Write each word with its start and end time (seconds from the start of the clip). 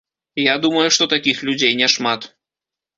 Я 0.43 0.55
думаю, 0.63 0.87
што 0.97 1.03
такіх 1.13 1.45
людзей 1.51 1.79
няшмат. 1.85 2.21